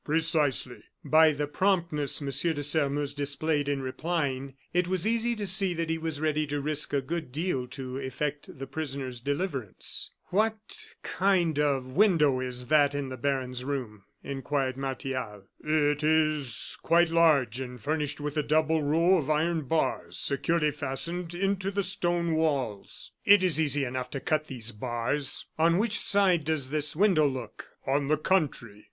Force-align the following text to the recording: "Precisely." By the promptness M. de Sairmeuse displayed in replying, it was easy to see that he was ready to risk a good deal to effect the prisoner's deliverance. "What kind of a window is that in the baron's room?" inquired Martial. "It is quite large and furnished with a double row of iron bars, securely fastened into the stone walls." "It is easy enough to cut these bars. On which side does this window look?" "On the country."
"Precisely." 0.03 0.81
By 1.05 1.31
the 1.31 1.45
promptness 1.45 2.23
M. 2.23 2.55
de 2.55 2.63
Sairmeuse 2.63 3.13
displayed 3.13 3.69
in 3.69 3.83
replying, 3.83 4.55
it 4.73 4.87
was 4.87 5.05
easy 5.05 5.35
to 5.35 5.45
see 5.45 5.75
that 5.75 5.91
he 5.91 5.99
was 5.99 6.19
ready 6.19 6.47
to 6.47 6.59
risk 6.59 6.91
a 6.91 7.01
good 7.03 7.31
deal 7.31 7.67
to 7.67 7.99
effect 7.99 8.57
the 8.57 8.65
prisoner's 8.65 9.19
deliverance. 9.19 10.09
"What 10.31 10.57
kind 11.03 11.59
of 11.59 11.85
a 11.85 11.89
window 11.89 12.39
is 12.39 12.65
that 12.69 12.95
in 12.95 13.09
the 13.09 13.15
baron's 13.17 13.63
room?" 13.63 14.05
inquired 14.23 14.75
Martial. 14.75 15.43
"It 15.63 16.01
is 16.03 16.75
quite 16.81 17.09
large 17.09 17.59
and 17.59 17.79
furnished 17.79 18.19
with 18.19 18.35
a 18.37 18.41
double 18.41 18.81
row 18.81 19.19
of 19.19 19.29
iron 19.29 19.65
bars, 19.65 20.17
securely 20.17 20.71
fastened 20.71 21.35
into 21.35 21.69
the 21.69 21.83
stone 21.83 22.33
walls." 22.33 23.11
"It 23.23 23.43
is 23.43 23.61
easy 23.61 23.83
enough 23.85 24.09
to 24.09 24.19
cut 24.19 24.47
these 24.47 24.71
bars. 24.71 25.45
On 25.59 25.77
which 25.77 25.99
side 25.99 26.43
does 26.45 26.71
this 26.71 26.95
window 26.95 27.27
look?" 27.27 27.65
"On 27.85 28.07
the 28.07 28.17
country." 28.17 28.79